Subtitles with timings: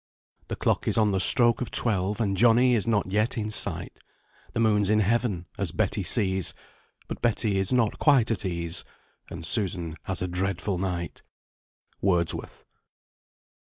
[0.47, 3.99] The clock is on the stroke of twelve, And Johnny is not yet in sight,
[4.53, 6.55] The moon's in heaven, as Betty sees,
[7.07, 8.83] But Betty is not quite at ease;
[9.29, 11.21] And Susan has a dreadful night."
[12.01, 12.63] WORDSWORTH.